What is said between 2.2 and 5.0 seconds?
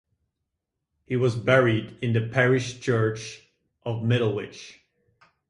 parish church of Middlewich.